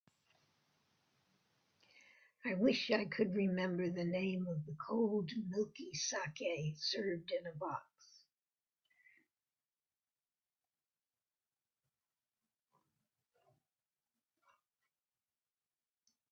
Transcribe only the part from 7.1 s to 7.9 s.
in a box.